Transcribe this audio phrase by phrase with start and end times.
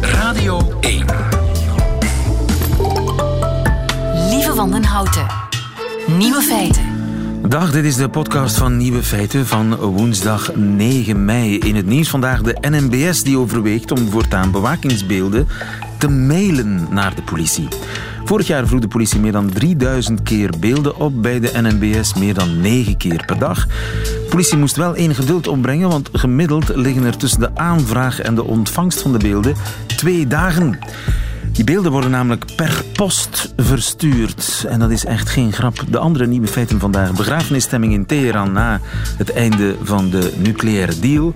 [0.00, 1.04] Radio 1.
[4.30, 5.26] Lieve Wandenhouten.
[6.18, 6.82] Nieuwe feiten.
[7.48, 11.58] Dag, dit is de podcast van Nieuwe Feiten van woensdag 9 mei.
[11.58, 15.48] In het nieuws vandaag de NMBS die overweegt om voortaan bewakingsbeelden
[15.98, 17.68] te mailen naar de politie.
[18.28, 22.34] Vorig jaar vroeg de politie meer dan 3000 keer beelden op bij de NMBS, meer
[22.34, 23.66] dan 9 keer per dag.
[23.66, 28.34] De politie moest wel één geduld opbrengen, want gemiddeld liggen er tussen de aanvraag en
[28.34, 29.54] de ontvangst van de beelden
[29.86, 30.78] twee dagen.
[31.52, 34.64] Die beelden worden namelijk per post verstuurd.
[34.68, 35.84] En dat is echt geen grap.
[35.90, 37.12] De andere nieuwe feiten vandaag.
[37.12, 38.80] Begrafenisstemming in Teheran na
[39.16, 41.34] het einde van de nucleaire deal.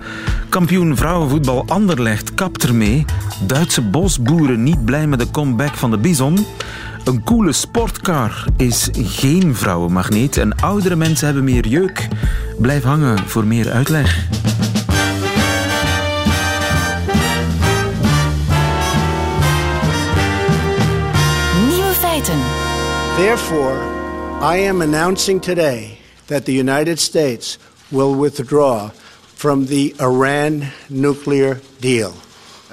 [0.49, 3.05] Kampioen vrouwenvoetbal Anderlecht kapt ermee.
[3.47, 6.45] Duitse bosboeren niet blij met de comeback van de bison.
[7.03, 10.37] Een coole sportcar is geen vrouwenmagneet.
[10.37, 12.07] En oudere mensen hebben meer jeuk.
[12.57, 14.27] Blijf hangen voor meer uitleg.
[21.67, 22.39] Nieuwe feiten.
[23.15, 23.77] Therefore,
[24.57, 28.89] I am announcing today that the United States will withdraw
[29.35, 32.13] from the Iran nuclear deal.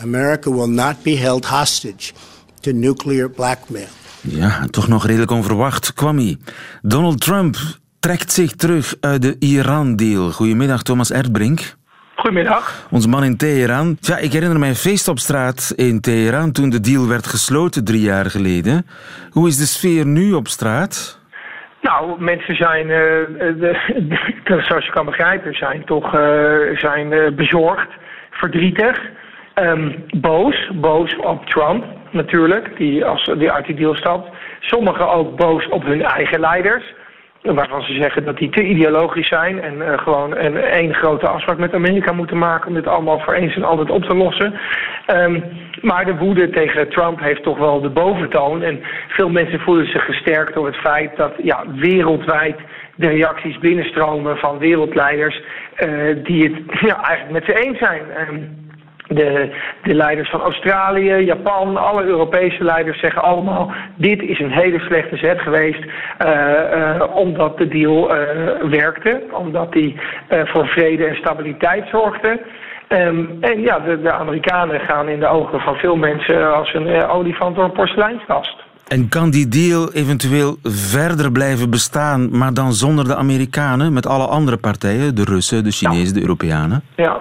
[0.03, 2.13] America will not be held hostage
[2.61, 3.99] to nuclear blackmail.
[4.23, 6.37] Ja, toch nog redelijk onverwacht kwam hij.
[6.83, 7.57] Donald Trump
[8.01, 10.31] trekt zich terug uit de Iran-deal.
[10.31, 11.75] Goedemiddag, Thomas Erdbrink.
[12.15, 12.87] Goedemiddag.
[12.91, 13.97] Onze man in Teheran.
[14.01, 17.85] Ja, ik herinner mij een feest op straat in Teheran toen de deal werd gesloten
[17.85, 18.87] drie jaar geleden.
[19.31, 21.21] Hoe is de sfeer nu op straat?
[21.81, 23.29] Nou, mensen zijn, eh, eh,
[23.61, 27.89] de, zoals je kan begrijpen, zijn toch eh, zijn, bezorgd,
[28.31, 29.01] verdrietig,
[29.55, 30.71] ehm, boos.
[30.75, 34.29] Boos op Trump natuurlijk, die, als, die uit die deal stapt.
[34.61, 36.85] Sommigen ook boos op hun eigen leiders.
[37.43, 41.59] Waarvan ze zeggen dat die te ideologisch zijn en eh, gewoon een één grote afspraak
[41.59, 44.55] met Amerika moeten maken om dit allemaal voor eens en altijd op te lossen.
[45.07, 45.41] Ehm,
[45.81, 48.63] maar de woede tegen Trump heeft toch wel de boventoon.
[48.63, 52.57] En veel mensen voelen zich gesterkt door het feit dat ja, wereldwijd
[52.95, 55.43] de reacties binnenstromen van wereldleiders
[55.75, 55.89] eh,
[56.25, 58.03] die het ja, eigenlijk met ze eens zijn.
[58.17, 58.39] Ehm,
[59.15, 64.79] de, de leiders van Australië, Japan, alle Europese leiders zeggen allemaal: dit is een hele
[64.79, 65.85] slechte zet geweest,
[66.19, 69.97] eh, eh, omdat de deal eh, werkte, omdat die
[70.45, 72.41] voor vrede en stabiliteit zorgde.
[72.89, 77.07] Ehm, en ja, de, de Amerikanen gaan in de ogen van veel mensen als een
[77.07, 78.57] olifant door een porseleinskast.
[78.89, 84.27] En kan die deal eventueel verder blijven bestaan, maar dan zonder de Amerikanen, met alle
[84.27, 86.83] andere partijen, de Russen, de Chinezen, de Europeanen?
[86.97, 87.21] Ja,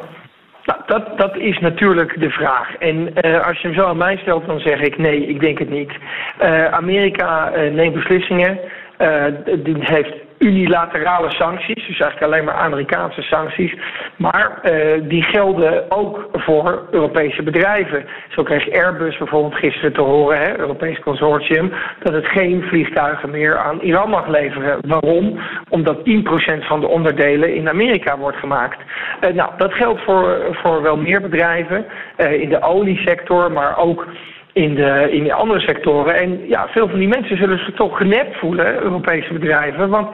[0.69, 2.75] nou, dat, dat is natuurlijk de vraag.
[2.75, 5.59] En eh, als je hem zo aan mij stelt, dan zeg ik nee, ik denk
[5.59, 5.91] het niet.
[6.38, 8.59] Eh, Amerika eh, neemt beslissingen.
[8.99, 9.25] Eh,
[9.63, 13.73] die heeft unilaterale sancties, dus eigenlijk alleen maar Amerikaanse sancties.
[14.15, 18.05] Maar eh, die gelden ook voor Europese bedrijven.
[18.29, 23.57] Zo kreeg Airbus bijvoorbeeld gisteren te horen, hè, Europees consortium, dat het geen vliegtuigen meer
[23.57, 24.79] aan Iran mag leveren.
[24.88, 25.39] Waarom?
[25.69, 28.79] Omdat 10% van de onderdelen in Amerika wordt gemaakt.
[29.19, 31.85] Eh, nou, dat geldt voor, voor wel meer bedrijven
[32.17, 34.07] in de oliesector, maar ook
[34.53, 36.15] in de, in de andere sectoren.
[36.15, 39.89] En ja, veel van die mensen zullen zich toch genept voelen, Europese bedrijven.
[39.89, 40.07] Want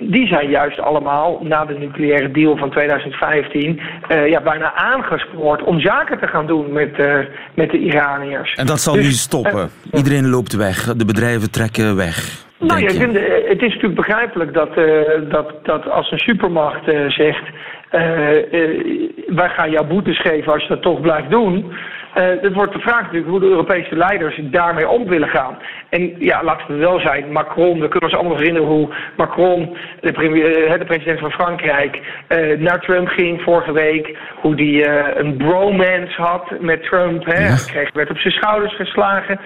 [0.00, 5.80] die zijn juist allemaal na de nucleaire deal van 2015 eh, ja, bijna aangespoord om
[5.80, 7.18] zaken te gaan doen met, eh,
[7.54, 8.54] met de Iraniërs.
[8.54, 9.70] En dat zal Dus, nu stoppen.
[9.90, 12.48] eh, Iedereen loopt weg, de bedrijven trekken weg.
[12.58, 12.86] Nou ja,
[13.48, 14.74] het is natuurlijk begrijpelijk dat,
[15.30, 17.42] dat, dat als een supermacht zegt...
[19.26, 21.72] wij gaan jou boetes geven als je dat toch blijft doen...
[22.14, 25.58] Eh, het wordt de vraag natuurlijk hoe de Europese leiders daarmee om willen gaan.
[25.88, 30.12] En ja, laten we wel zijn, Macron, we kunnen ons allemaal herinneren hoe Macron, de,
[30.12, 34.16] premier, eh, de president van Frankrijk, eh, naar Trump ging vorige week.
[34.34, 34.88] Hoe die
[35.18, 37.24] een bromance had met Trump.
[37.24, 37.32] Hè.
[37.32, 39.40] Hij kreeg, werd op zijn schouders geslagen.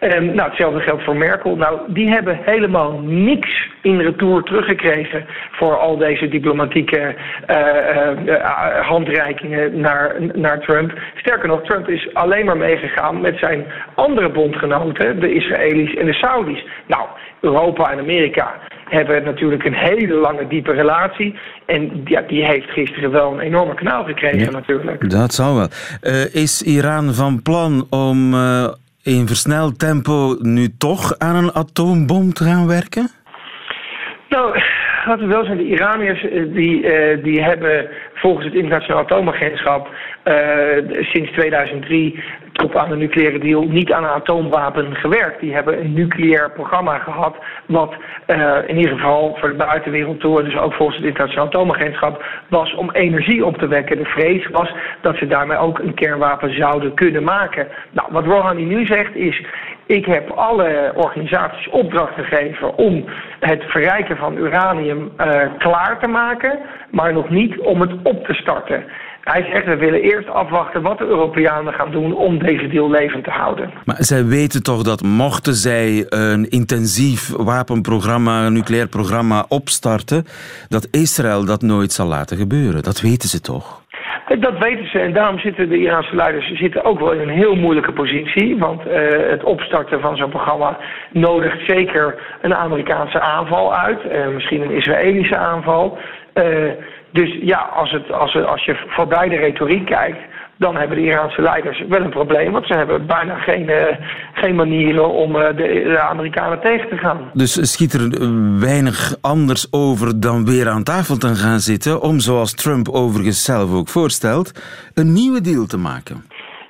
[0.00, 1.56] Ehm, nou, hetzelfde geldt voor Merkel.
[1.56, 7.14] Nou, die hebben helemaal niks in retour teruggekregen voor al deze diplomatieke
[7.46, 10.98] eh, eh, handreikingen naar, naar Trump.
[11.14, 13.64] Sterker nog, Trump is alleen maar meegegaan met zijn
[13.94, 16.64] andere bondgenoten, de Israëli's en de Saudis.
[16.86, 17.06] Nou,
[17.40, 18.54] Europa en Amerika
[18.88, 21.38] hebben natuurlijk een hele lange, diepe relatie.
[21.66, 24.50] En ja, die heeft gisteren wel een enorme kanaal gekregen Ja.
[24.50, 25.10] natuurlijk.
[25.10, 25.68] Dat zou wel.
[26.00, 28.68] Eh, is Iran van plan om eh,
[29.06, 33.10] in versneld tempo nu toch aan een atoombom te gaan werken?
[34.28, 34.60] Nou,
[35.06, 39.88] laten we wel zijn, de Iraniërs eh, die, eh, die hebben volgens het internationaal atoomagentschap
[40.22, 40.34] eh,
[41.00, 42.24] sinds 2003
[42.56, 45.40] top aan de nucleaire deal niet aan een atoomwapen gewerkt.
[45.40, 47.36] Die hebben een nucleair programma gehad,
[47.66, 47.94] wat
[48.26, 52.74] uh, in ieder geval voor de buitenwereld toe, dus ook volgens het internationaal atoomagentschap, was
[52.74, 53.98] om energie op te wekken.
[53.98, 57.68] De vrees was dat ze daarmee ook een kernwapen zouden kunnen maken.
[57.90, 59.42] Nou, wat Rouhani nu zegt is,
[59.86, 63.04] ik heb alle organisaties opdracht gegeven om
[63.40, 66.58] het verrijken van uranium uh, klaar te maken,
[66.90, 68.84] maar nog niet om het op te starten.
[69.32, 73.24] Hij zegt, we willen eerst afwachten wat de Europeanen gaan doen om deze deal levend
[73.24, 73.70] te houden.
[73.84, 80.24] Maar zij weten toch dat mochten zij een intensief wapenprogramma, een nucleair programma opstarten,
[80.68, 82.82] dat Israël dat nooit zal laten gebeuren.
[82.82, 83.84] Dat weten ze toch?
[84.38, 87.54] Dat weten ze en daarom zitten de Iraanse leiders zitten ook wel in een heel
[87.54, 88.58] moeilijke positie.
[88.58, 88.92] Want uh,
[89.30, 90.78] het opstarten van zo'n programma
[91.12, 93.98] nodigt zeker een Amerikaanse aanval uit.
[94.04, 95.98] Uh, misschien een Israëlische aanval.
[96.34, 96.70] Uh,
[97.16, 100.18] dus ja, als, het, als, als je voorbij de retoriek kijkt,
[100.58, 102.52] dan hebben de Iraanse leiders wel een probleem.
[102.52, 103.82] Want ze hebben bijna geen, uh,
[104.32, 107.30] geen manieren om de, de, Amerikanen tegen te gaan.
[107.32, 108.08] Dus schiet er
[108.60, 112.00] weinig anders over dan weer aan tafel te gaan zitten...
[112.00, 114.52] om, zoals Trump overigens zelf ook voorstelt,
[114.94, 116.24] een nieuwe deal te maken.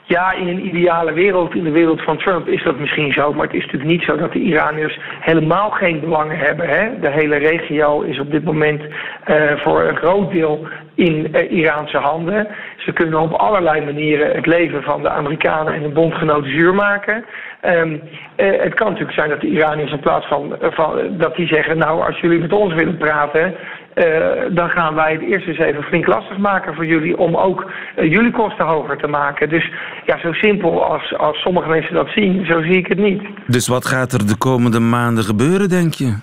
[0.08, 3.32] Ja, in een ideale wereld, in de wereld van Trump, is dat misschien zo.
[3.32, 6.68] Maar het is natuurlijk niet zo dat de Iraniërs helemaal geen belangen hebben.
[6.68, 7.00] Hè?
[7.00, 11.96] De hele regio is op dit moment uh, voor een groot deel in uh, Iraanse
[11.96, 12.48] handen.
[12.76, 17.24] Ze kunnen op allerlei manieren het leven van de Amerikanen en de bondgenoten zuur maken.
[17.64, 17.92] Um,
[18.36, 21.78] uh, het kan natuurlijk zijn dat de Iraniërs in plaats van, van dat die zeggen...
[21.78, 23.54] nou, als jullie met ons willen praten...
[23.94, 24.04] Uh,
[24.50, 28.12] dan gaan wij het eerst eens even flink lastig maken voor jullie om ook uh,
[28.12, 29.48] jullie kosten hoger te maken.
[29.48, 29.70] Dus
[30.06, 33.22] ja, zo simpel als, als sommige mensen dat zien, zo zie ik het niet.
[33.46, 36.16] Dus wat gaat er de komende maanden gebeuren, denk je?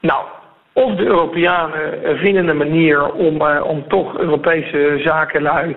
[0.00, 0.24] Nou,
[0.72, 5.76] of de Europeanen vinden een manier om, uh, om toch Europese zakenlui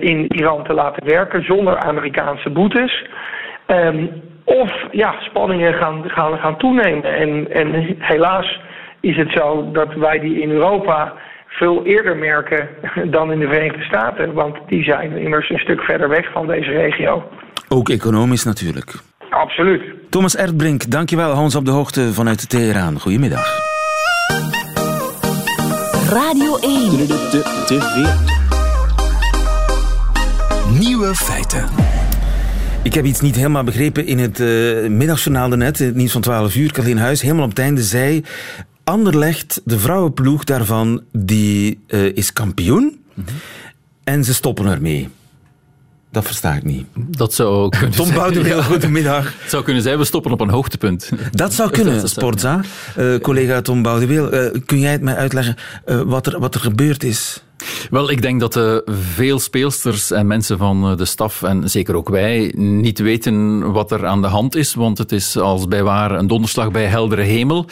[0.00, 3.04] in Iran te laten werken zonder Amerikaanse boetes.
[3.66, 7.04] Um, of ja, spanningen gaan, gaan, gaan toenemen.
[7.04, 8.60] En, en helaas
[9.00, 11.12] is het zo dat wij die in Europa
[11.46, 12.68] veel eerder merken
[13.16, 14.32] dan in de Verenigde Staten.
[14.32, 17.24] Want die zijn immers een stuk verder weg van deze regio.
[17.68, 18.94] Ook economisch natuurlijk.
[19.30, 19.82] Absoluut.
[20.10, 21.32] Thomas Erdbrink, dankjewel.
[21.32, 23.00] Hans op de hoogte vanuit Teheran.
[23.00, 23.65] Goedemiddag.
[26.08, 26.90] Radio 1.
[30.78, 31.64] Nieuwe feiten.
[32.82, 36.56] Ik heb iets niet helemaal begrepen in het uh, middagjournaal net, het nieuws van 12
[36.56, 36.72] uur.
[36.72, 38.24] Kathleen Huis, helemaal op het einde, zei...
[38.84, 42.82] Anderlecht, de vrouwenploeg daarvan, die uh, is kampioen.
[43.14, 43.36] Mm -hmm.
[44.04, 45.08] En ze stoppen ermee.
[46.16, 46.86] Dat versta ik niet.
[46.94, 48.62] Dat zou kunnen Tom ja.
[48.62, 49.24] goedemiddag.
[49.24, 51.10] Het zou kunnen zijn, we stoppen op een hoogtepunt.
[51.30, 52.60] Dat zou kunnen, dat Sportza.
[52.98, 56.60] Uh, collega Tom Boudeweel, uh, kun jij het mij uitleggen uh, wat, er, wat er
[56.60, 57.42] gebeurd is?
[57.90, 62.08] Wel, ik denk dat uh, veel speelsters en mensen van de staf, en zeker ook
[62.08, 64.74] wij, niet weten wat er aan de hand is.
[64.74, 67.66] Want het is als bij waar een donderslag bij heldere hemel.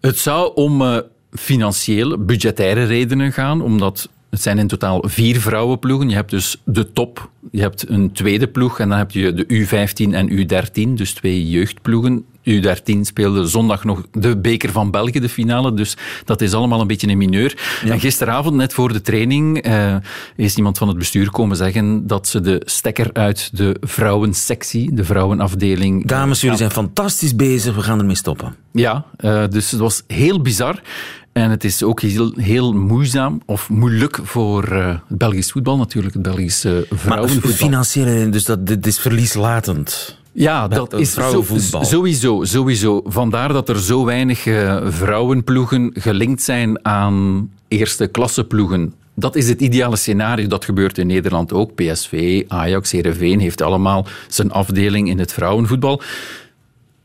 [0.00, 0.96] Het zou om uh,
[1.30, 6.08] financiële, budgettaire redenen gaan, omdat het zijn in totaal vier vrouwenploegen.
[6.08, 9.44] Je hebt dus de top, je hebt een tweede ploeg en dan heb je de
[9.44, 12.24] U15 en U13, dus twee jeugdploegen.
[12.44, 15.74] U13 speelde zondag nog de beker van België, de finale.
[15.74, 17.80] Dus dat is allemaal een beetje een mineur.
[17.84, 17.92] Ja.
[17.92, 19.96] En gisteravond, net voor de training, uh,
[20.36, 25.04] is iemand van het bestuur komen zeggen dat ze de stekker uit de vrouwensectie, de
[25.04, 26.06] vrouwenafdeling...
[26.06, 27.74] Dames, jullie zijn fantastisch bezig.
[27.74, 28.54] We gaan ermee stoppen.
[28.72, 30.82] Ja, uh, dus het was heel bizar.
[31.32, 36.14] En het is ook heel, heel moeizaam of moeilijk voor uh, het Belgisch voetbal, natuurlijk,
[36.14, 37.50] het Belgische vrouwenvoetbal.
[37.50, 40.20] Maar financiële, dus dat, dit is verlieslatend.
[40.32, 41.44] Ja, dat is zo,
[41.80, 43.02] sowieso, sowieso.
[43.04, 48.94] Vandaar dat er zo weinig uh, vrouwenploegen gelinkt zijn aan eerste klasseploegen.
[49.14, 50.46] Dat is het ideale scenario.
[50.46, 51.74] Dat gebeurt in Nederland ook.
[51.74, 56.02] PSV, Ajax, Heerenveen heeft allemaal zijn afdeling in het vrouwenvoetbal.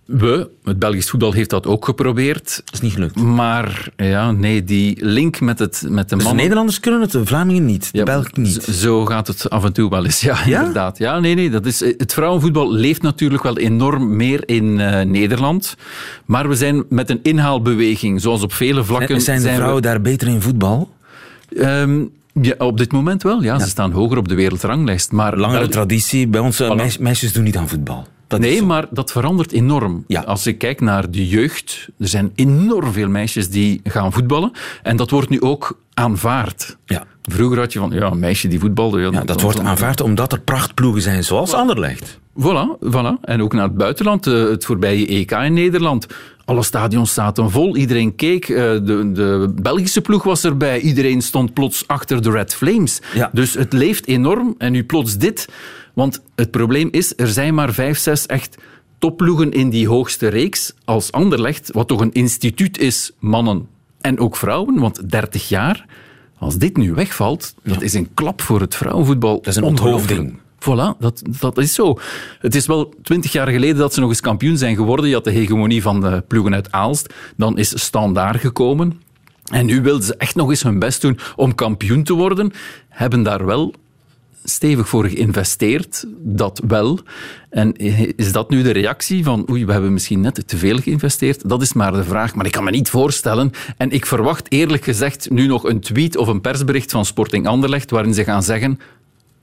[0.08, 2.62] We, het Belgisch voetbal, heeft dat ook geprobeerd.
[2.66, 3.16] Dat is niet gelukt.
[3.16, 6.28] Maar ja, nee, die link met, het, met de dus mannen...
[6.30, 8.64] de Nederlanders kunnen het, de Vlamingen niet, de ja, Belgen niet.
[8.64, 10.58] Zo gaat het af en toe wel eens, ja, ja?
[10.60, 10.98] inderdaad.
[10.98, 15.76] Ja, nee, nee, dat is, het vrouwenvoetbal leeft natuurlijk wel enorm meer in uh, Nederland.
[16.26, 19.22] Maar we zijn met een inhaalbeweging, zoals op vele vlakken...
[19.22, 19.88] Zijn, zijn de vrouwen we...
[19.88, 20.90] daar beter in voetbal?
[21.58, 22.12] Um,
[22.42, 23.54] ja, op dit moment wel, ja.
[23.54, 23.60] ja.
[23.60, 25.12] Ze staan hoger op de wereldranglijst.
[25.12, 25.70] Maar Langere wel...
[25.70, 26.28] traditie.
[26.28, 27.00] Bij ons, voilà.
[27.00, 28.08] meisjes doen niet aan voetbal.
[28.28, 30.04] Dat nee, maar dat verandert enorm.
[30.08, 30.22] Ja.
[30.22, 34.52] Als ik kijk naar de jeugd, er zijn enorm veel meisjes die gaan voetballen.
[34.84, 36.78] En dat wordt nu ook aanvaard.
[36.86, 37.04] Ja.
[37.22, 39.00] Vroeger had je van, ja, een meisje die voetbalde.
[39.00, 42.20] Ja, ja dat wordt aanvaard omdat er prachtploegen zijn, zoals Anderlecht.
[42.40, 43.20] Voilà, voilà.
[43.22, 46.08] En ook naar het buitenland, het voorbije EK in Nederland.
[46.46, 48.48] Alle stadions zaten vol, iedereen keek.
[48.48, 50.80] De, de Belgische ploeg was erbij.
[50.80, 53.02] Iedereen stond plots achter de Red Flames.
[53.14, 53.30] Ja.
[53.34, 54.56] Dus het leeft enorm.
[54.58, 55.48] En nu plots dit
[55.98, 58.58] Want het probleem is, er zijn maar vijf, zes echt
[58.98, 63.68] topploegen in die hoogste reeks als Anderlecht, wat toch een instituut is, mannen
[64.02, 65.86] en ook vrouwen, want 30 jaar.
[66.38, 69.36] Als dit nu wegvalt, dat is een klap voor het vrouwenvoetbal.
[69.36, 70.40] Dat is een onthoofding.
[70.60, 72.00] Voilà, dat, dat is zo.
[72.40, 75.08] Het is wel twintig jaar geleden dat ze nog eens kampioen zijn geworden.
[75.08, 77.14] Je had de hegemonie van de ploegen uit Aalst.
[77.38, 79.02] Dan is Standaard gekomen.
[79.52, 82.52] En nu wilden ze echt nog eens hun best doen om kampioen te worden.
[82.90, 83.74] Hebben daar wel
[84.50, 87.00] stevig voor geïnvesteerd, dat wel.
[87.50, 87.76] En
[88.16, 91.50] is dat nu de reactie van oei, we hebben misschien net te veel geïnvesteerd?
[91.50, 93.52] Dat is maar de vraag, maar ik kan me niet voorstellen.
[93.78, 97.92] En ik verwacht eerlijk gezegd nu nog een tweet of een persbericht van Sporting Anderlecht
[97.92, 98.80] waarin ze gaan zeggen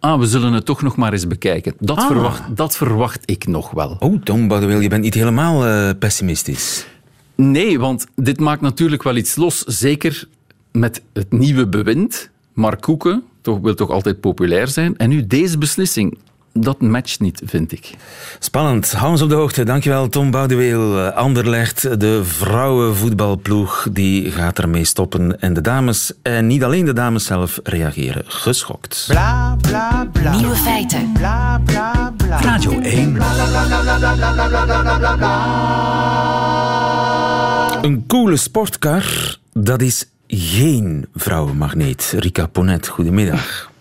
[0.05, 1.75] ah, we zullen het toch nog maar eens bekijken.
[1.79, 2.07] Dat, Ah.
[2.07, 3.97] verwacht, dat verwacht ik nog wel.
[3.99, 6.87] Oh, Tom Boudewil, je bent niet helemaal eh, pessimistisch.
[7.35, 9.59] Nee, want dit maakt natuurlijk wel iets los.
[9.59, 10.29] Zeker
[10.73, 12.31] met het nieuwe bewind.
[12.53, 14.97] Mark Koeken toch, wil toch altijd populair zijn.
[14.97, 16.19] En nu deze beslissing.
[16.53, 17.91] Dat matcht niet, vind ik.
[18.39, 18.93] Spannend.
[18.93, 19.65] Hou ons op de hoogte.
[19.65, 20.99] Dankjewel, Tom Boudeweel.
[20.99, 25.41] Eh, Anderlecht, de vrouwenvoetbalploeg, die gaat ermee stoppen.
[25.41, 29.09] En de dames, en niet alleen de dames zelf, reageren geschokt.
[30.37, 31.13] Nieuwe feiten.
[32.29, 33.17] Radio 1.
[37.83, 42.15] Een coole sportkar, dat is geen vrouwenmagneet.
[42.19, 43.73] Rika Ponet, goedemiddag.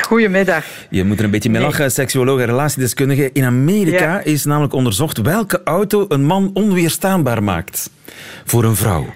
[0.00, 0.64] Goedemiddag.
[0.90, 3.30] Je moet er een beetje mee lachen, seksuoloog en relatiedeskundige.
[3.32, 4.20] In Amerika Ja.
[4.20, 7.90] is namelijk onderzocht welke auto een man onweerstaanbaar maakt
[8.44, 9.06] voor een vrouw.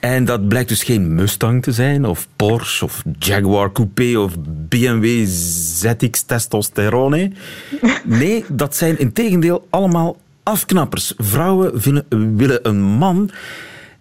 [0.00, 4.32] En dat blijkt dus geen Mustang te zijn, of Porsche, of Jaguar Coupé, of
[4.68, 7.30] BMW ZX Testosterone.
[8.04, 11.14] Nee, dat zijn in tegendeel allemaal afknappers.
[11.16, 13.30] Vrouwen willen, willen een man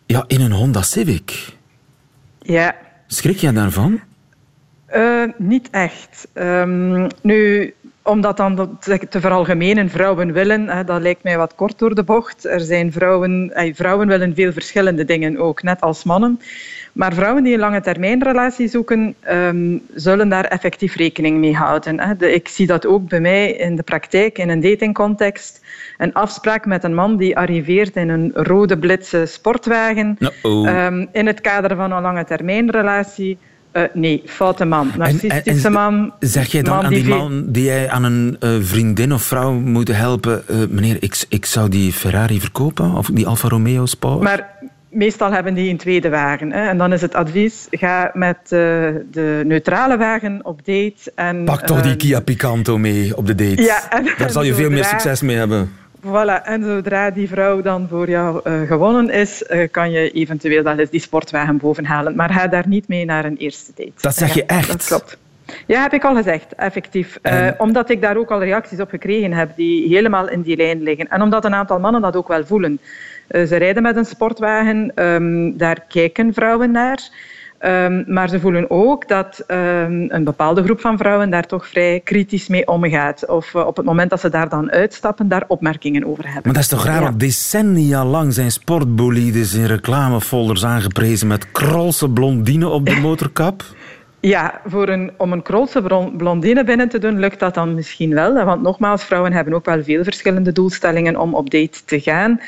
[0.06, 1.60] ja, in een Honda Civic.
[2.52, 2.76] Ja,
[3.08, 4.00] Schrik jij daarvan?
[4.86, 6.28] eh, niet echt.
[6.34, 7.74] Ehm, nu,
[8.12, 12.04] om dat dan te, veralgemenen, vrouwen willen, hè, dat lijkt mij wat kort door de
[12.04, 12.46] bocht.
[12.46, 16.40] Er zijn vrouwen, eh, vrouwen willen veel verschillende dingen ook, net als mannen.
[16.94, 22.20] Maar vrouwen die een lange termijnrelatie zoeken, ehm, zullen daar effectief rekening mee houden.
[22.20, 25.62] Ik zie dat ook bij mij in de praktijk, in een datingcontext.
[25.98, 30.18] Een afspraak met een man die arriveert in een rode blitse sportwagen.
[30.42, 33.38] Ehm, in het kader van een lange termijnrelatie.
[33.72, 34.92] Eh, nee, foute man.
[34.98, 36.14] Narcistische man.
[36.20, 39.54] Zeg jij dan man aan die man die jij aan een eh, vriendin of vrouw
[39.54, 44.22] moet helpen, eh, meneer, ik, ik zou die Ferrari verkopen, of die Alfa Romeo Sport?
[44.22, 44.50] Maar
[44.90, 46.52] meestal hebben die een tweede wagen.
[46.52, 46.68] Hè.
[46.68, 51.12] En dan is het advies, ga met de neutrale wagen op date.
[51.16, 53.62] En, Pak toch die eh, Kia Picanto mee op de date.
[53.62, 55.72] Ja, en- Daar zal je veel meer succes mee hebben.
[56.04, 60.64] Voilà, en zodra die vrouw dan voor jou eh, gewonnen is, eh, kan je eventueel
[60.64, 62.16] wel eens die sportwagen bovenhalen.
[62.16, 63.92] Maar ga daar niet mee naar een eerste date.
[63.96, 64.68] Dat zeg je echt?
[64.68, 65.18] Dat klopt.
[65.68, 67.20] Ja, heb ik al gezegd, effectief.
[67.22, 70.82] Eh, omdat ik daar ook al reacties op gekregen heb die helemaal in die lijn
[70.82, 71.08] liggen.
[71.08, 72.80] En omdat een aantal mannen dat ook wel voelen.
[73.28, 77.10] Ze rijden met een sportwagen, ehm, daar kijken vrouwen naar.
[77.62, 82.02] Ehm, maar ze voelen ook dat ehm, een bepaalde groep van vrouwen daar toch vrij
[82.04, 83.28] kritisch mee omgaat.
[83.28, 86.42] Of eh, op het moment dat ze daar dan uitstappen, daar opmerkingen over hebben.
[86.44, 87.02] Maar dat is toch raar, Ja.
[87.02, 93.64] want decennia lang zijn sportbolides in reclamefolders aangeprezen met krolse blondine op de motorkap.
[94.20, 95.82] Ja, voor een, om een krolse
[96.18, 98.46] blondine binnen te doen, lukt dat dan misschien wel.
[98.46, 102.40] Want nogmaals, vrouwen hebben ook wel veel verschillende doelstellingen om op date te gaan.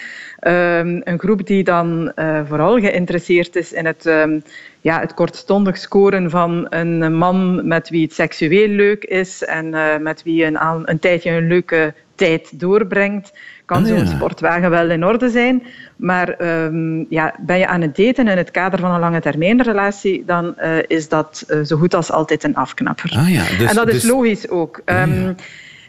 [0.43, 4.39] Ehm, een groep die dan eh, vooral geïnteresseerd is in het, ehm,
[4.81, 9.97] ja, het kortstondig scoren van een man met wie het seksueel leuk is en eh,
[9.97, 13.33] met wie je een, een tijdje een leuke tijd doorbrengt,
[13.65, 15.63] kan Ah, zo'n sportwagen wel in orde zijn.
[15.95, 20.23] Maar ehm, ja, ben je aan het daten in het kader van een lange termijnrelatie,
[20.25, 23.13] dan eh, is dat zo goed als altijd een afknapper.
[23.17, 24.81] Ah ja, dus, en dat is dus- logisch ook.
[24.85, 25.33] Ehm,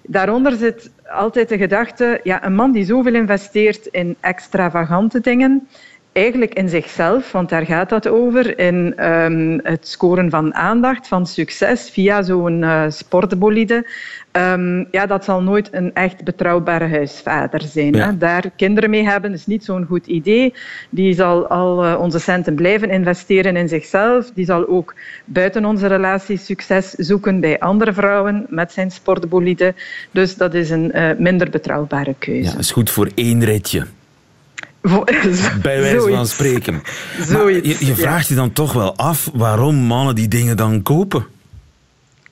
[0.07, 5.69] Daaronder zit altijd de gedachte, ja, een man die zoveel investeert in extravagante dingen,
[6.15, 11.27] eigenlijk in zichzelf, want daar gaat dat over, in ehm, het scoren van aandacht, van
[11.27, 13.87] succes via zo'n eh, sportbolide,
[14.31, 17.95] ehm, ja, dat zal nooit een echt betrouwbare huisvader zijn.
[17.95, 18.07] Ja.
[18.07, 18.19] Hè.
[18.19, 20.55] Daar kinderen mee hebben is niet zo'n goed idee.
[20.91, 24.31] Die zal al eh, onze centen blijven investeren in zichzelf.
[24.35, 24.95] Die zal ook
[25.25, 29.75] buiten onze relatie succes zoeken bij andere vrouwen met zijn sportbolide.
[30.11, 32.51] Dus dat is een eh, minder betrouwbare keuze.
[32.51, 33.87] Ja, is goed voor één ritje,
[35.63, 36.75] bij wijze van spreken.
[37.19, 37.95] Maar Zoiets, je, je ja.
[37.95, 41.27] vraagt je dan toch wel af waarom mannen die dingen dan kopen.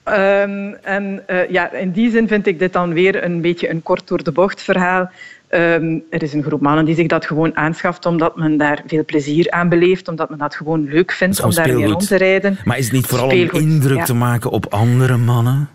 [0.03, 3.83] Ehm, en eh, ja, in die zin vind ik dit dan weer een beetje een
[3.83, 5.11] kort door de bocht verhaal.
[5.49, 9.05] Ehm, er is een groep mannen die zich dat gewoon aanschaft omdat men daar veel
[9.05, 12.59] plezier aan beleeft, omdat men dat gewoon leuk vindt om gewoon daarmee rond te rijden.
[12.65, 14.05] Maar is het niet vooral om indruk ja.
[14.05, 15.69] te maken op andere mannen?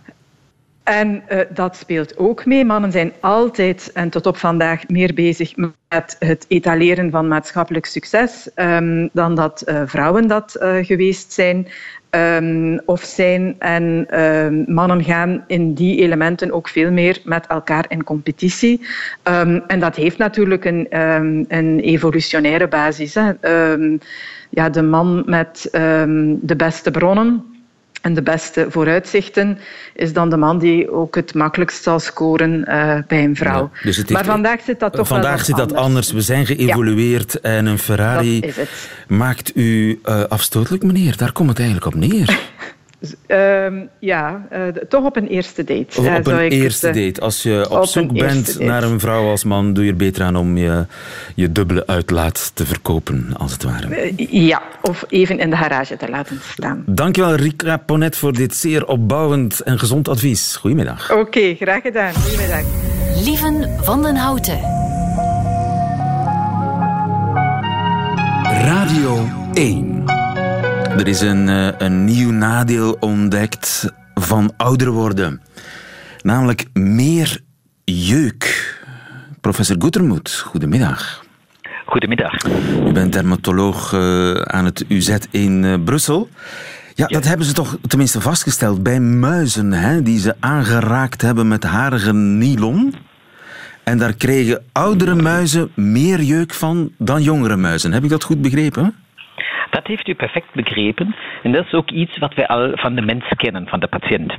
[0.87, 2.65] En uh, dat speelt ook mee.
[2.65, 8.49] Mannen zijn altijd en tot op vandaag meer bezig met het etaleren van maatschappelijk succes
[8.55, 11.67] um, dan dat uh, vrouwen dat uh, geweest zijn.
[12.09, 13.55] Um, of zijn.
[13.59, 18.87] En uh, mannen gaan in die elementen ook veel meer met elkaar in competitie.
[19.67, 20.87] En dat heeft natuurlijk een,
[21.47, 23.13] een evolutionaire basis.
[23.13, 23.31] Hè.
[24.49, 25.69] ja, de man met
[26.41, 27.56] de beste bronnen
[28.07, 29.59] en de beste vooruitzichten
[29.95, 33.69] is dan de man die ook het makkelijkst zal scoren uh, bij een vrouw.
[33.73, 36.11] Ja, dus maar vandaag zit dat toch vandaag zit dat anders.
[36.11, 37.49] We zijn geëvolueerd ja.
[37.49, 38.53] en een Ferrari
[39.07, 41.17] maakt u uh, afstotelijk, meneer.
[41.17, 42.39] Daar komt het eigenlijk op neer.
[43.27, 43.67] Uh,
[43.99, 45.99] ja, uh, toch op een eerste date.
[45.99, 47.21] Of op een eerste date.
[47.21, 50.23] Als je op, op zoek bent naar een vrouw als man, doe je er beter
[50.23, 50.85] aan om je,
[51.35, 54.13] je dubbele uitlaat te verkopen, als het ware.
[54.29, 56.83] ja, of even in de garage te laten staan.
[56.85, 60.55] Dankjewel, Rika Ponet, voor dit zeer opbouwend en gezond advies.
[60.55, 61.11] Goedemiddag.
[61.11, 62.13] Oké, okay, graag gedaan.
[62.13, 62.63] Goedemiddag.
[63.23, 64.59] Lieven van den Houten.
[68.43, 70.16] Radio 1.
[70.97, 75.41] Er is een, eh, een nieuw nadeel ontdekt van ouder worden.
[76.21, 77.39] Namelijk meer
[77.83, 78.75] jeuk.
[79.41, 81.25] Professor Gutermoet, goedemiddag.
[81.85, 82.33] Goedemiddag.
[82.87, 86.29] U bent dermatoloog uh, aan het UZ in Brussel.
[86.95, 91.47] Ja, ja, dat hebben ze toch tenminste vastgesteld bij muizen, hè, die ze aangeraakt hebben
[91.47, 92.95] met harige nylon.
[93.83, 97.91] En daar kregen oudere muizen meer jeuk van dan jongere muizen.
[97.91, 98.95] Heb ik dat goed begrepen?
[99.69, 101.15] Dat heeft u perfect begrepen.
[101.43, 104.33] En dat is ook iets wat wij al van de mens kennen, van de patiënt.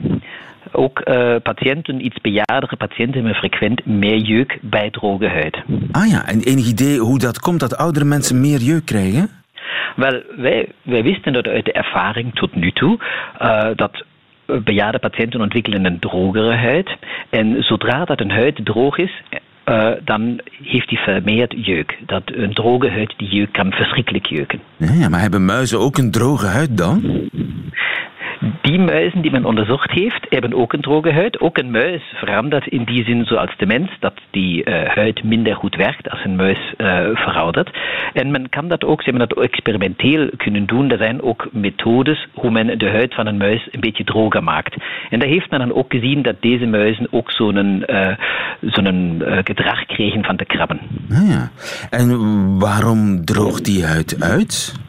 [0.73, 5.57] Ook uh, patiënten, iets bejaardere patiënten, hebben frequent meer jeuk bij droge huid.
[5.93, 9.31] Ah ja, en enig idee hoe dat komt dat oudere mensen meer jeuk krijgen?
[9.97, 12.99] Wel, wij, wij wisten dat uit de ervaring tot nu toe
[13.43, 14.05] uh, dat
[14.65, 16.97] bejaarde patiënten ontwikkelen een drogere huid.
[17.31, 19.23] En zodra dat een huid droog is,
[19.69, 21.99] uh, dan heeft hij vermeerd jeuk.
[22.07, 24.61] Dat een droge huid, die jeuk kan verschrikkelijk jeuken.
[24.77, 27.29] Ja, maar hebben muizen ook een droge huid dan?
[28.63, 31.41] Die muizen die men onderzocht heeft, hebben ook een droge huid.
[31.41, 35.55] Ook een muis verandert in die zin zoals de mens, dat die uh, huid minder
[35.57, 37.71] goed werkt als een muis uh, veroudert.
[38.13, 40.91] En men kan dat ook, ze hebben dat experimenteel kunnen doen.
[40.91, 44.77] Er zijn ook methodes hoe men de huid van een muis een beetje droger maakt.
[45.11, 48.17] En daar heeft men dan ook gezien dat deze muizen ook zo'n uh,
[48.61, 50.81] zo'n gedrag kregen van de krabben.
[51.13, 51.51] Ah ja.
[51.91, 54.87] En waarom droogt die huid uit?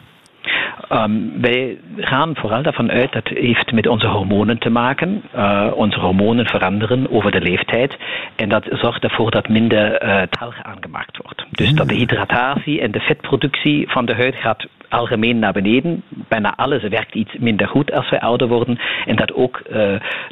[0.92, 5.22] Um, wij gaan vooral daarvan uit dat heeft met onze hormonen te maken.
[5.36, 7.96] Uh, onze hormonen veranderen over de leeftijd.
[8.36, 11.44] En dat zorgt ervoor dat minder uh, talg aangemaakt wordt.
[11.50, 16.02] Dus dat de hydratatie en de vetproductie van de huid gaat algemeen naar beneden.
[16.08, 18.78] Bijna alles werkt iets minder goed als wij ouder worden.
[19.06, 19.76] En dat ook uh,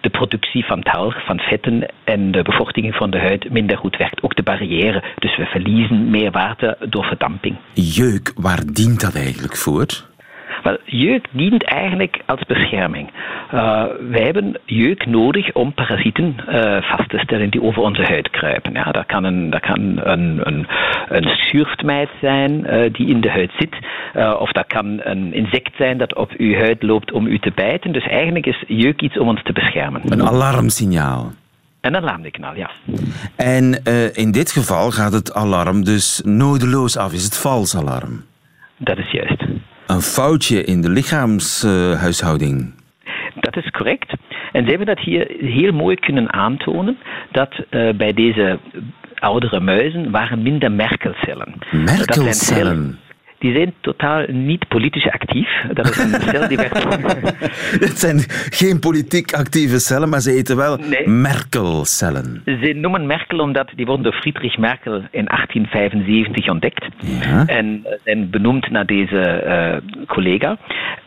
[0.00, 4.22] de productie van talg, van vetten en de bevochtiging van de huid minder goed werkt.
[4.22, 5.02] Ook de barrière.
[5.18, 7.56] Dus we verliezen meer water door verdamping.
[7.72, 10.07] Jeuk, waar dient dat eigenlijk voor?
[10.68, 13.10] Wel, jeuk dient eigenlijk als bescherming.
[13.54, 18.30] Uh, wij hebben jeuk nodig om parasieten uh, vast te stellen die over onze huid
[18.30, 18.72] kruipen.
[18.72, 20.66] Ja, dat kan een, dat kan een, een,
[21.08, 23.76] een zijn uh, die in de huid zit.
[24.38, 27.92] of dat kan een insect zijn dat op uw huid loopt om u te bijten.
[27.92, 30.00] Dus eigenlijk is jeuk iets om ons te beschermen.
[30.04, 31.32] Een alarmsignaal.
[31.80, 32.70] Een alarmsignaal, ja.
[33.36, 37.12] En in dit geval gaat het alarm dus nodeloos af.
[37.12, 38.24] Is het vals alarm?
[38.76, 39.27] Dat is juist
[39.88, 42.74] een foutje in de lichaamshuishouding.
[43.40, 44.12] dat is correct.
[44.52, 46.98] En ze hebben dat hier heel mooi kunnen aantonen
[47.32, 48.58] dat uh, bij deze
[49.14, 51.54] oudere muizen waren minder Merkelcellen.
[51.70, 52.98] Merkelcellen?
[53.38, 55.48] Die zijn totaal niet politisch actief.
[55.72, 56.84] Dat is een cel die werd...
[57.88, 58.18] Het zijn
[58.50, 61.08] geen politiek actieve cellen, maar ze heten wel nee.
[61.08, 62.42] Merkel-cellen.
[62.44, 66.86] Ze noemen Merkel omdat die worden door Friedrich Merkel in 1875 ontdekt.
[66.98, 67.46] Ja.
[67.46, 70.58] En zijn benoemd naar deze uh, collega.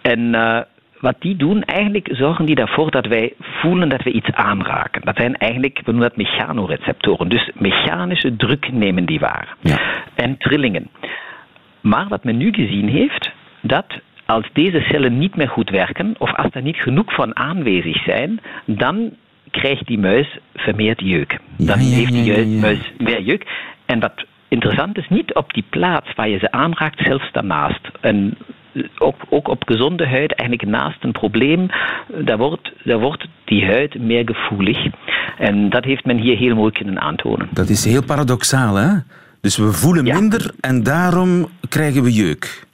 [0.01, 0.19] En...
[0.19, 0.59] Uh,
[1.01, 5.01] wat die doen, eigenlijk zorgen die ervoor dat wij voelen dat we iets aanraken.
[5.01, 7.29] Dat zijn eigenlijk, we noemen dat mechanoreceptoren.
[7.29, 9.55] Dus mechanische druk nemen die waar.
[9.59, 9.79] Ja.
[10.15, 10.89] En trillingen.
[11.81, 13.85] Maar wat men nu gezien heeft, dat
[14.25, 18.39] als deze cellen niet meer goed werken, of als er niet genoeg van aanwezig zijn,
[18.65, 19.11] dan
[19.51, 21.39] krijgt die muis vermeerd jeuk.
[21.57, 23.47] Dan heeft die muis meer jeuk.
[23.85, 27.89] En wat interessant is, niet op die plaats waar je ze aanraakt, zelfs daarnaast.
[28.01, 28.37] En
[28.97, 31.67] ook, ook op gezonde huid, eigenlijk naast een probleem,
[32.17, 34.85] daar wordt, daar wordt die huid meer gevoelig.
[35.37, 37.49] En dat heeft men hier heel mooi kunnen aantonen.
[37.51, 38.89] Dat is heel paradoxaal, hè?
[39.41, 42.67] Dus we voelen minder en daarom krijgen we jeuk.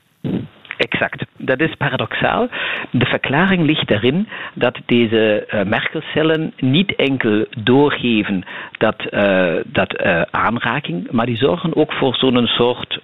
[0.77, 1.25] Exact.
[1.37, 2.47] Dat is paradoxaal.
[2.91, 8.43] De verklaring ligt daarin dat deze uh, merkelcellen niet enkel doorgeven
[8.77, 12.99] dat, uh, dat uh, aanraking, maar die zorgen ook voor zo'n soort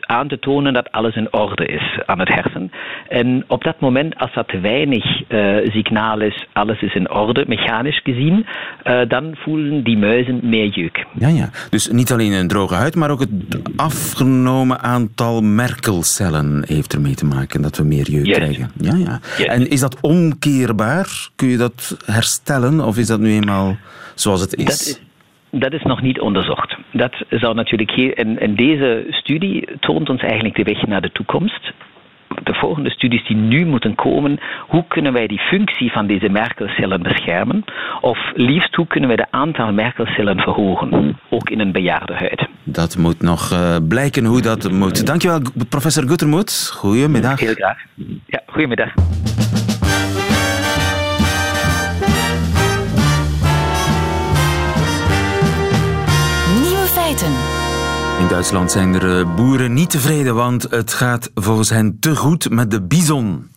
[0.00, 2.70] aan te tonen dat alles in orde is aan het hersen.
[3.08, 5.04] En op dat moment, als dat weinig
[5.72, 8.46] signaal is, alles is in orde, mechanisch gezien,
[9.08, 11.06] dan voelen die muizen meer jeuk.
[11.18, 11.48] Ja, ja.
[11.70, 13.30] Dus niet alleen een droge huid, maar ook het
[13.76, 18.70] afgenomen aantal merkelcellen heeft ermee te maken dat we meer jeuk krijgen.
[18.80, 19.20] Ja, ja.
[19.44, 21.28] En is dat omkeerbaar?
[21.36, 23.76] Kun je dat herstellen of is dat nu eenmaal
[24.14, 24.64] zoals het is?
[24.64, 25.00] Dat is
[25.50, 26.76] dat is nog niet onderzocht.
[26.92, 31.12] Dat zou natuurlijk heel, en, en, deze studie toont ons eigenlijk de weg naar de
[31.12, 31.72] toekomst
[32.42, 34.38] de volgende studies die nu moeten komen,
[34.68, 37.64] hoe kunnen wij die functie van deze merkelcellen beschermen?
[38.00, 42.48] Of liefst, hoe kunnen wij de aantal merkelcellen verhogen, ook in een bejaardenhuid?
[42.64, 45.06] Dat moet nog uh, blijken hoe dat moet.
[45.06, 46.70] Dankjewel, professor Guttermoet.
[46.74, 47.40] Goedemiddag.
[47.40, 47.78] Heel graag.
[48.26, 48.94] Ja, goedemiddag.
[58.28, 62.50] In Duitsland zijn er eh, boeren niet tevreden, want het gaat volgens hen te goed
[62.50, 63.50] met de bison.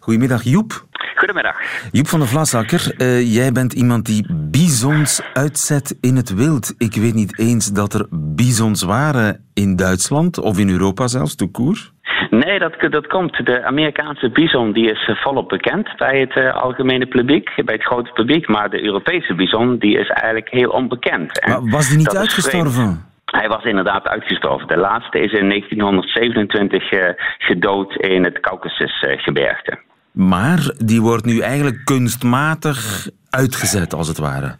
[0.00, 0.86] Goedemiddag, Joep.
[1.16, 1.56] Goedemiddag.
[1.92, 6.74] Joep van der Vlasakker, uh, jij bent iemand die bizons uitzet in het wild.
[6.78, 11.50] Ik weet niet eens dat er bizons waren in Duitsland of in Europa zelfs, de
[11.50, 11.90] koer.
[12.30, 13.46] Nee, dat, dat komt.
[13.46, 17.84] De Amerikaanse bison die is eh, volop bekend bij het uh, algemene publiek, bij het
[17.84, 18.48] grote publiek.
[18.48, 21.46] Maar de Europese bison die is eigenlijk heel onbekend.
[21.46, 23.07] Maar was die niet uitgestorven?
[23.30, 24.68] Hij was inderdaad uitgestorven.
[24.68, 29.78] De laatste is in 1927 uh, eh, gedood in het Caucasusgebergte.
[30.12, 34.56] maar die wordt nu eigenlijk kunstmatig uitgezet, als het ware.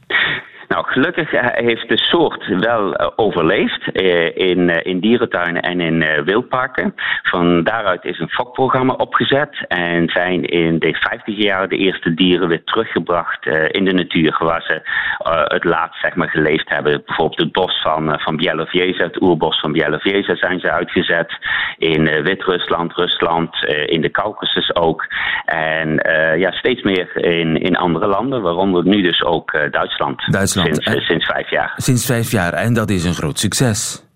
[0.90, 6.94] Gelukkig heeft de soort wel eh, overleefd eh, in, eh, in dierentuinen en in wildparken.
[7.22, 12.48] Van daaruit is een fokprogramma opgezet en zijn in de 50 jaar de eerste dieren
[12.48, 14.80] weer teruggebracht in de natuur, waar ze
[15.54, 17.02] het laatst zeg maar, geleefd hebben.
[17.06, 21.32] Bijvoorbeeld het bos van, van Bielowieza, het oerbos van Bielowieza zijn ze uitgezet.
[21.78, 25.06] In Wit-Rusland, Rusland, in de Caucasus ook.
[25.44, 25.88] En
[26.38, 30.32] ja, steeds meer in, in andere landen, waaronder nu dus ook Duitsland.
[30.32, 30.78] Duitsland.
[30.90, 31.72] Sinds, eh, sinds vijf jaar.
[31.76, 32.52] Sinds vijf jaar.
[32.52, 34.06] En dat is een groot succes.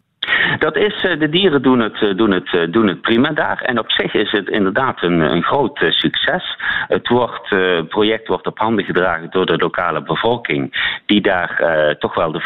[0.59, 3.61] Dat is, eh, de dieren doen het, eh, doen, het, doen het prima daar.
[3.63, 6.57] En op zich is het inderdaad een, een groot succes.
[6.89, 7.49] Het wordt,
[7.89, 11.55] project wordt op handen gedragen door de lokale bevolking, die daar
[11.99, 12.41] toch wel de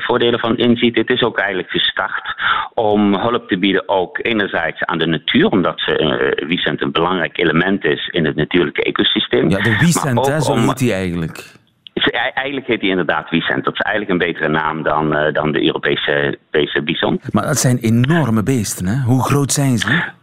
[0.00, 0.96] voordelen van inziet.
[0.96, 2.34] Het is ook eigenlijk gestart
[2.74, 7.84] om hulp te bieden, ook enerzijds aan de natuur, omdat ze, wiesent een belangrijk element
[7.84, 9.50] is in het natuurlijke ecosysteem.
[9.50, 11.57] Ja, de wiesent, zo heet die eigenlijk.
[12.34, 13.64] Eigenlijk heet hij inderdaad Vicent.
[13.64, 17.20] Dat is eigenlijk een betere naam dan, uh, dan de Europese, Europese bison.
[17.32, 19.02] Maar dat zijn enorme beesten, hè?
[19.04, 20.16] Hoe groot zijn ze?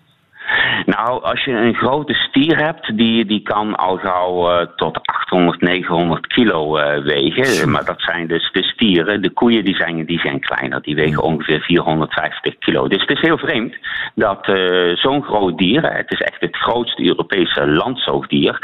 [0.85, 5.61] Nou, als je een grote stier hebt, die, die kan al gauw uh, tot 800,
[5.61, 7.71] 900 kilo uh, wegen.
[7.71, 9.21] Maar dat zijn dus de stieren.
[9.21, 10.81] De koeien die zijn, die zijn kleiner.
[10.81, 12.87] Die wegen ongeveer 450 kilo.
[12.87, 13.75] Dus het is heel vreemd
[14.15, 18.59] dat uh, zo'n groot dier, het is echt het grootste Europese landzoogdier,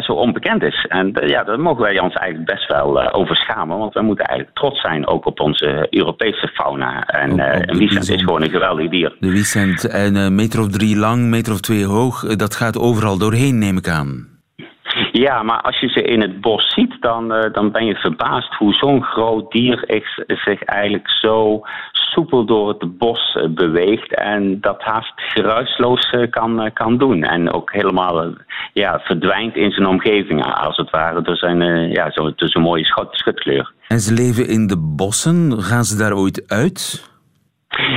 [0.00, 0.86] zo onbekend is.
[0.88, 3.78] En ja, daar mogen wij ons eigenlijk best wel over schamen.
[3.78, 7.06] Want we moeten eigenlijk trots zijn ook op onze Europese fauna.
[7.06, 7.30] En,
[7.70, 9.16] een Wiesent is gewoon een geweldig dier.
[9.20, 13.18] De Wiesent, een meter of drie lang, meter of twee hoog, eh, dat gaat overal
[13.18, 14.30] doorheen, neem ik aan.
[15.12, 18.54] Ja, maar als je ze in het bos ziet, dan, uh, dan ben je verbaasd
[18.54, 21.60] hoe zo'n groot dier zich eigenlijk zo
[21.92, 27.22] soepel door het bos uh, beweegt en dat haast geruisloos kan, kan doen.
[27.22, 28.34] En ook helemaal
[28.72, 32.84] ja, verdwijnt in zijn omgeving, als het ware, door zijn, ja, zo, door zijn mooie
[32.84, 33.72] schut, schutkleur.
[33.88, 35.62] En ze leven in de bossen.
[35.62, 37.10] Gaan ze daar ooit uit?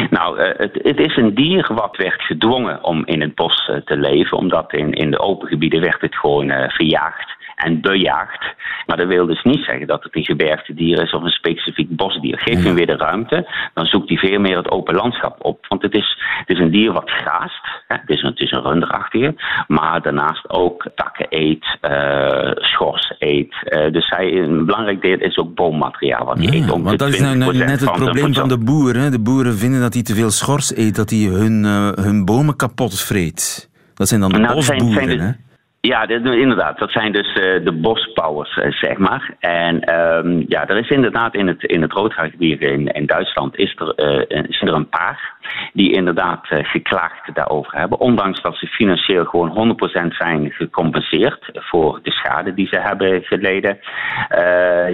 [0.10, 3.78] Nou, uh, het, het, is een dier wat werd gedwongen om in het bos uh,
[3.78, 8.54] te leven, omdat in, in de open gebieden werd het gewoon verjaagd en bejaagd.
[8.86, 11.96] Maar dat wil dus niet zeggen dat het een gebergte dier is of een specifiek
[11.96, 12.40] bosdier.
[12.40, 15.66] Geef hem weer de ruimte, dan zoekt hij veel meer het open landschap op.
[15.68, 17.84] Want het is, het is een dier wat graast.
[17.88, 17.96] Hè?
[17.96, 19.36] Het, is een, het is een runderachtige,
[19.68, 23.56] maar daarnaast ook takken eet, uh, schors eet.
[23.64, 26.72] Uh, dus hij, een belangrijk deel is ook boommateriaal wat hij eet.
[26.72, 29.12] Om want dat is nou, nou net het probleem van de boeren.
[29.12, 32.56] De boeren vinden dat hij te veel schors eet, dat hij hun, uh, hun bomen
[32.56, 33.70] kapot vreet.
[33.94, 35.45] Dat zijn dan de nou, bosboeren, zijn, de?
[35.86, 36.80] Ja, inderdaad.
[36.80, 39.36] Dat zijn dus uh, de bospowers, uh, zeg maar.
[39.40, 43.76] En um, ja, er is inderdaad in het, in het Roodhaargebied in, in Duitsland is
[43.78, 43.94] er,
[44.28, 45.34] uh, is er een paar
[45.74, 48.00] die inderdaad geklaagd daarover hebben.
[48.00, 53.80] Ondanks dat ze financieel gewoon 100% zijn gecompenseerd voor de schade die ze hebben geleden.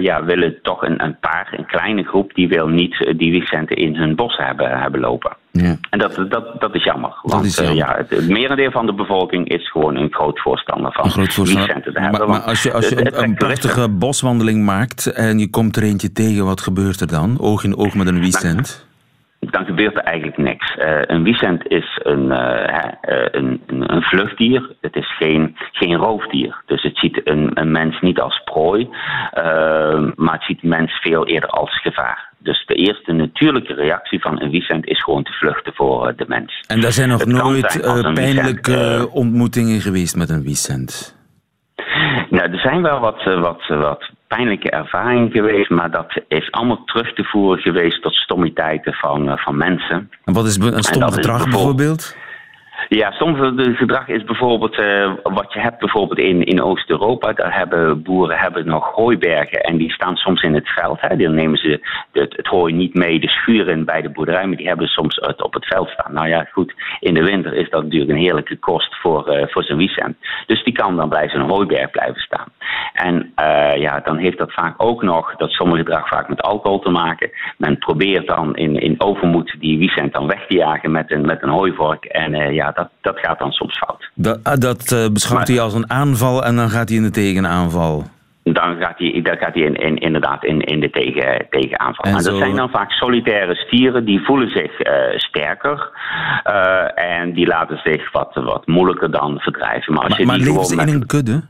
[0.00, 3.96] ja, willen toch een, een paar, een kleine groep, die wil niet die Vicenten in
[3.96, 5.41] hun bos hebben, hebben lopen.
[5.52, 5.76] Ja.
[5.90, 7.18] En dat, dat, dat is jammer.
[7.22, 7.76] Want is jammer.
[7.76, 11.82] ja, het, merendeel van de bevolking is gewoon een groot voorstander van een groot voorstander.
[11.82, 12.10] te hebben.
[12.10, 15.82] Maar, maar als je, als je een, een prachtige boswandeling maakt en je komt er
[15.82, 17.40] eentje tegen, wat gebeurt er dan?
[17.40, 18.90] Oog in oog met een wiesent?
[19.50, 20.76] dan gebeurt er eigenlijk niks.
[20.76, 22.90] Uh, een wiesent is een, uh,
[23.30, 24.74] een, een, een, vluchtdier.
[24.80, 26.62] Het is geen, geen roofdier.
[26.66, 28.88] Dus het ziet een, een mens niet als prooi,
[30.14, 32.31] maar het ziet mens veel eerder als gevaar.
[32.42, 36.64] Dus de eerste natuurlijke reactie van een wiesent is gewoon te vluchten voor de mens.
[36.66, 37.80] En daar zijn nog nooit
[38.14, 41.20] pijnlijke ontmoetingen geweest met een wiesent?
[42.30, 47.14] Nou, er zijn wel wat, wat, wat pijnlijke ervaring geweest, maar dat is allemaal terug
[47.14, 50.10] te voeren geweest tot stommiteiten van, van mensen.
[50.24, 52.16] En wat is een stom gedrag bijvoorbeeld?
[52.88, 57.32] Ja, soms het gedrag is bijvoorbeeld uh, wat je hebt bijvoorbeeld in, in Oost-Europa.
[57.32, 61.00] Daar hebben boeren hebben nog hooibergen en die staan soms in het veld.
[61.00, 61.16] Hè.
[61.16, 61.80] Dan nemen ze
[62.12, 65.42] het, hooi niet mee de schuur in bij de boerderij, maar die hebben soms het
[65.42, 66.12] op het veld staan.
[66.12, 69.62] Nou ja, goed, in de winter is dat natuurlijk een heerlijke kost voor, uh, voor
[69.62, 70.16] zijn wiesent.
[70.46, 72.48] Dus die kan dan bij zijn hooiberg blijven staan.
[72.92, 76.78] En uh, ja, dan heeft dat vaak ook nog, dat sommige gedrag vaak met alcohol
[76.78, 77.30] te maken.
[77.56, 81.42] Men probeert dan in, in overmoed die wiesent dan weg te jagen met een, met
[81.42, 82.04] een hooivork.
[82.04, 84.10] En ja, dat, dat gaat dan soms fout.
[84.14, 87.10] Dat, ah, dat uh, beschouwt hij als een aanval en dan gaat hij in de
[87.10, 88.04] tegenaanval?
[88.44, 92.04] Dan gaat hij, dan gaat hij in, in, inderdaad in, in de tegen, tegenaanval.
[92.04, 95.90] En, en dat zijn dan vaak solitaire stieren, die voelen zich uh, sterker.
[96.46, 99.92] Uh, en die laten zich wat, wat moeilijker dan verdrijven.
[99.92, 101.42] Maar, als je maar, maar leven ze in een kudde?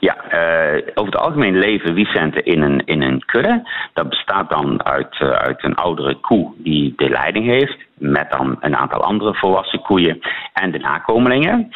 [0.00, 3.68] Ja, uh, over het algemeen leven wiesenten in een, in een kudde.
[3.92, 8.56] Dat bestaat dan uit, uh, uit een oudere koe die de leiding heeft met dan
[8.60, 10.20] een aantal andere volwassen koeien
[10.52, 11.70] en de nakomelingen.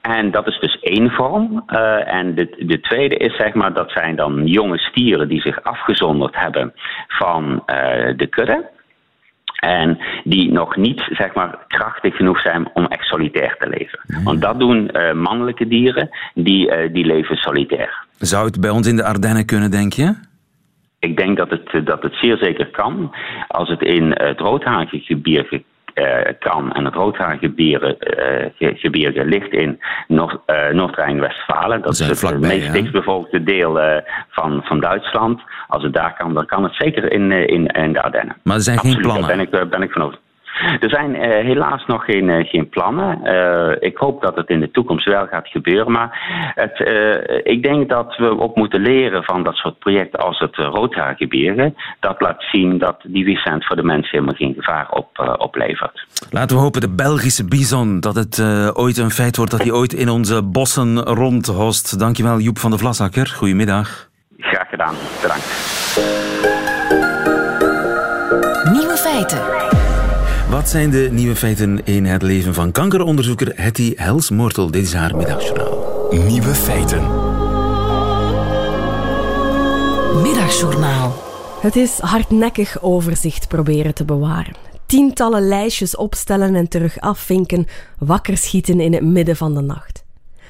[0.00, 1.64] En dat is dus één vorm.
[1.66, 5.62] Uh, en de, de tweede is, zeg maar, dat zijn dan jonge stieren die zich
[5.62, 6.72] afgezonderd hebben
[7.08, 7.62] van
[8.16, 8.70] de kudde.
[9.60, 14.24] En die nog niet zeg maar, krachtig genoeg zijn om echt solitair te leven.
[14.24, 18.04] Want dat doen uh, mannelijke dieren, die, die leven solitair.
[18.18, 20.14] Zou het bij ons in de Ardennen kunnen, denk je?
[20.98, 23.14] Ik denk dat het, dat het zeer zeker kan.
[23.48, 25.60] Als het in het uh,
[26.38, 27.96] kan en het Roodhagengebier
[28.58, 30.26] uh, ligt in uh,
[30.72, 31.82] Noord-Rijn-Westfalen.
[31.82, 35.40] Dat, is het meest dichtbevolkte deel van, van Duitsland.
[35.68, 38.36] Als het daar kan, dan kan het zeker in, in, in de Ardennen.
[38.42, 39.28] Maar er zijn Absoluut, geen plannen?
[39.28, 40.18] Daar ben ik, ben ik van.
[40.84, 43.20] Er zijn uh, helaas nog geen, uh, geen plannen.
[43.24, 45.92] Uh, ik hoop dat het in de toekomst wel gaat gebeuren.
[45.92, 46.10] Maar
[46.54, 46.78] het,
[47.42, 51.74] ik denk dat we ook moeten leren van dat soort projecten als het Roodhaargebirge.
[52.00, 56.06] Dat laat zien dat die Vicent voor de mensen helemaal geen gevaar op, oplevert.
[56.30, 58.42] Laten we hopen, de Belgische bison, dat het
[58.74, 61.98] ooit een feit wordt dat hij ooit in onze bossen rondhost.
[61.98, 63.26] Dankjewel Joep van de Vlasakker.
[63.26, 64.08] Goedemiddag.
[64.38, 64.94] Graag gedaan.
[65.22, 65.46] Bedankt.
[68.72, 69.69] Nieuwe feiten.
[70.50, 74.70] Wat zijn de nieuwe feiten in het leven van kankeronderzoeker Hetty Helsmoortel?
[74.70, 76.06] Dit is haar middagjournaal.
[76.10, 77.02] Nieuwe feiten.
[80.22, 81.14] Middagjournaal.
[81.60, 84.54] Het is hardnekkig overzicht proberen te bewaren.
[84.86, 87.66] Tientallen lijstjes opstellen en terug afvinken,
[87.98, 90.04] wakker schieten in het midden van de nacht.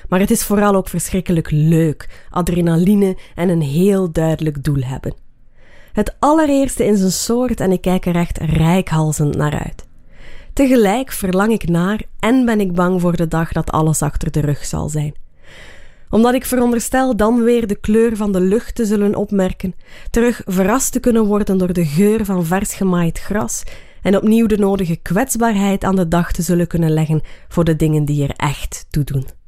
[0.08, 5.14] Maar het is vooral ook verschrikkelijk leuk, adrenaline en een heel duidelijk doel hebben.
[5.92, 9.88] Het allereerste in zijn soort en ik kijk er echt rijkhalzend naar uit.
[10.60, 14.40] Tegelijk verlang ik naar en ben ik bang voor de dag dat alles achter de
[14.40, 15.14] rug zal zijn.
[16.10, 19.74] Omdat ik veronderstel dan weer de kleur van de lucht te zullen opmerken,
[20.10, 23.62] terug verrast te kunnen worden door de geur van vers gemaaid gras
[24.02, 28.04] en opnieuw de nodige kwetsbaarheid aan de dag te zullen kunnen leggen voor de dingen
[28.04, 29.39] die er echt toe doen.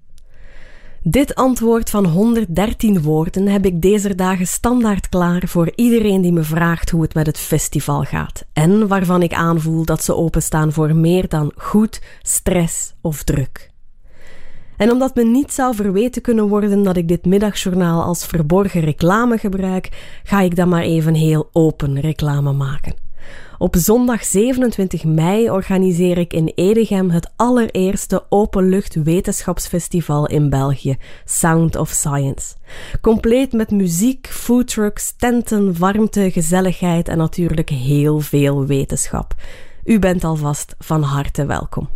[1.04, 6.42] Dit antwoord van 113 woorden heb ik deze dagen standaard klaar voor iedereen die me
[6.42, 10.96] vraagt hoe het met het festival gaat en waarvan ik aanvoel dat ze openstaan voor
[10.96, 13.70] meer dan goed, stress of druk.
[14.76, 19.38] En omdat me niet zou verweten kunnen worden dat ik dit middagjournaal als verborgen reclame
[19.38, 19.88] gebruik,
[20.24, 23.01] ga ik dan maar even heel open reclame maken.
[23.62, 31.76] Op zondag 27 mei organiseer ik in Edegem het allereerste openlucht wetenschapsfestival in België, Sound
[31.76, 32.54] of Science.
[33.00, 39.34] Compleet met muziek, foodtrucks, tenten, warmte, gezelligheid en natuurlijk heel veel wetenschap.
[39.84, 41.88] U bent alvast van harte welkom.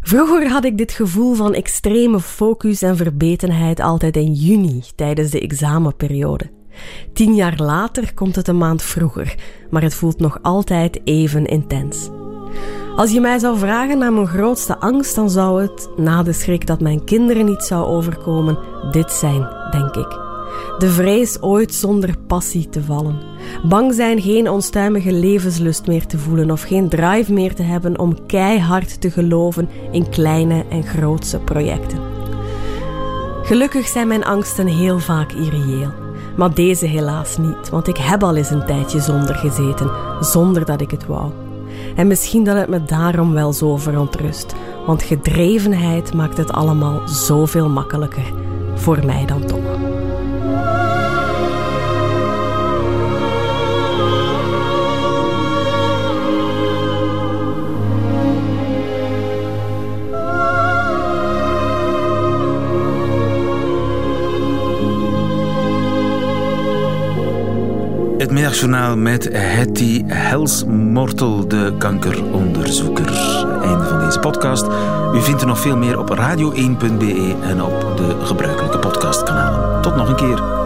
[0.00, 5.40] Vroeger had ik dit gevoel van extreme focus en verbetenheid altijd in juni tijdens de
[5.40, 6.57] examenperiode.
[7.12, 9.34] Tien jaar later komt het een maand vroeger,
[9.70, 12.08] maar het voelt nog altijd even intens.
[12.96, 16.66] Als je mij zou vragen naar mijn grootste angst, dan zou het, na de schrik
[16.66, 18.58] dat mijn kinderen niet zou overkomen,
[18.90, 20.26] dit zijn, denk ik.
[20.78, 23.20] De vrees ooit zonder passie te vallen.
[23.68, 28.26] Bang zijn geen onstuimige levenslust meer te voelen of geen drive meer te hebben om
[28.26, 31.98] keihard te geloven in kleine en grootse projecten.
[33.42, 36.07] Gelukkig zijn mijn angsten heel vaak irreëel.
[36.38, 40.80] Maar deze helaas niet, want ik heb al eens een tijdje zonder gezeten, zonder dat
[40.80, 41.30] ik het wou.
[41.96, 44.54] En misschien dat het me daarom wel zo verontrust,
[44.86, 48.32] want gedrevenheid maakt het allemaal zoveel makkelijker.
[48.74, 49.77] Voor mij dan toch.
[68.28, 73.06] Het middagjournaal met Hetty Helsmortel, de kankeronderzoeker.
[73.62, 74.66] Einde van deze podcast.
[75.14, 79.82] U vindt er nog veel meer op radio1.be en op de gebruikelijke podcastkanalen.
[79.82, 80.57] Tot nog een keer.